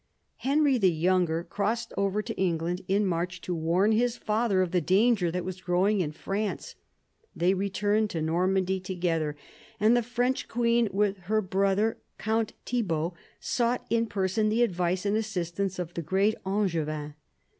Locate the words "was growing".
5.45-6.01